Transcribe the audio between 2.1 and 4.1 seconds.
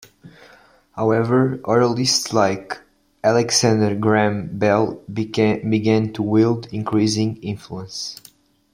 like Alexander